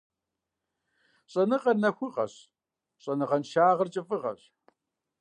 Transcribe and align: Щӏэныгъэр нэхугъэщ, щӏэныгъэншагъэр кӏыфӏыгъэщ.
Щӏэныгъэр 1.31 1.77
нэхугъэщ, 1.81 2.33
щӏэныгъэншагъэр 3.03 3.89
кӏыфӏыгъэщ. 3.93 4.41